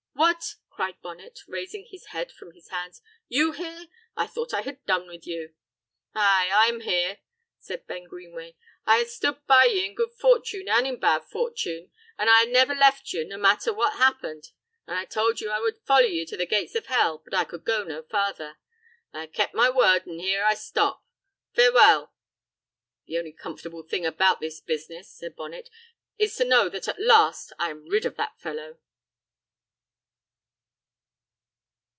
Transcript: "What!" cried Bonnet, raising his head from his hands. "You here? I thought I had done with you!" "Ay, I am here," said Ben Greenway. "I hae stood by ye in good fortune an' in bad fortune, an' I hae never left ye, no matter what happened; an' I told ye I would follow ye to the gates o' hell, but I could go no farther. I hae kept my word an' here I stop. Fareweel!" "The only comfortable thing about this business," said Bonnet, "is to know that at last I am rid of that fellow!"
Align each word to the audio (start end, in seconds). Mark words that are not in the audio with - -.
"What!" 0.13 0.53
cried 0.69 1.01
Bonnet, 1.01 1.39
raising 1.47 1.85
his 1.89 2.07
head 2.07 2.31
from 2.31 2.51
his 2.53 2.69
hands. 2.69 3.01
"You 3.27 3.51
here? 3.53 3.87
I 4.15 4.27
thought 4.27 4.53
I 4.53 4.61
had 4.61 4.83
done 4.85 5.07
with 5.07 5.25
you!" 5.27 5.53
"Ay, 6.13 6.47
I 6.53 6.67
am 6.67 6.81
here," 6.81 7.19
said 7.59 7.85
Ben 7.87 8.03
Greenway. 8.05 8.55
"I 8.85 8.99
hae 8.99 9.05
stood 9.05 9.45
by 9.47 9.65
ye 9.65 9.83
in 9.85 9.93
good 9.95 10.13
fortune 10.13 10.69
an' 10.69 10.85
in 10.85 10.99
bad 10.99 11.25
fortune, 11.25 11.91
an' 12.19 12.29
I 12.29 12.45
hae 12.45 12.51
never 12.51 12.73
left 12.75 13.11
ye, 13.13 13.23
no 13.23 13.37
matter 13.37 13.73
what 13.73 13.93
happened; 13.97 14.51
an' 14.87 14.95
I 14.95 15.05
told 15.05 15.41
ye 15.41 15.47
I 15.47 15.59
would 15.59 15.79
follow 15.85 16.05
ye 16.07 16.23
to 16.25 16.37
the 16.37 16.45
gates 16.47 16.75
o' 16.75 16.81
hell, 16.83 17.17
but 17.25 17.33
I 17.33 17.43
could 17.43 17.63
go 17.65 17.83
no 17.83 18.01
farther. 18.03 18.57
I 19.13 19.21
hae 19.23 19.27
kept 19.27 19.53
my 19.55 19.69
word 19.71 20.07
an' 20.07 20.19
here 20.19 20.43
I 20.45 20.53
stop. 20.53 21.03
Fareweel!" 21.55 22.11
"The 23.07 23.17
only 23.17 23.33
comfortable 23.33 23.81
thing 23.83 24.05
about 24.05 24.39
this 24.39 24.59
business," 24.59 25.09
said 25.11 25.35
Bonnet, 25.35 25.69
"is 26.19 26.35
to 26.37 26.45
know 26.45 26.69
that 26.69 26.87
at 26.87 27.01
last 27.01 27.53
I 27.59 27.69
am 27.71 27.89
rid 27.89 28.05
of 28.05 28.15
that 28.17 28.39
fellow!" 28.39 28.77